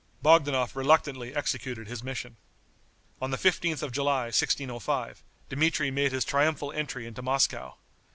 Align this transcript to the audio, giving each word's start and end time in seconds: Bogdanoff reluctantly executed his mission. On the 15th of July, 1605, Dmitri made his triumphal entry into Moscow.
Bogdanoff 0.23 0.75
reluctantly 0.75 1.35
executed 1.35 1.87
his 1.87 2.01
mission. 2.01 2.37
On 3.21 3.29
the 3.29 3.37
15th 3.37 3.83
of 3.83 3.91
July, 3.91 4.23
1605, 4.33 5.21
Dmitri 5.47 5.91
made 5.91 6.11
his 6.11 6.25
triumphal 6.25 6.71
entry 6.71 7.05
into 7.05 7.21
Moscow. 7.21 7.75